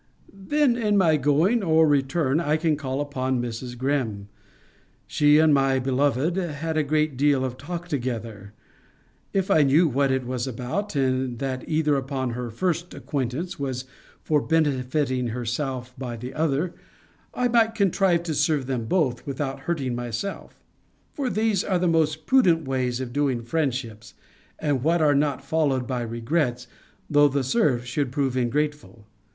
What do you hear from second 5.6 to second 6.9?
beloved had a